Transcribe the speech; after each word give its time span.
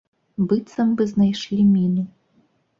Быццам 0.53 0.95
бы 0.97 1.07
знайшлі 1.13 1.61
міну. 1.77 2.09